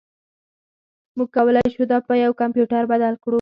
[1.15, 3.29] موږ کولی شو دا په یو کمپیوټر بدل کړو